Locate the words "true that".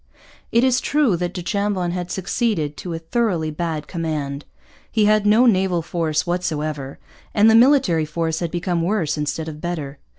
0.81-1.31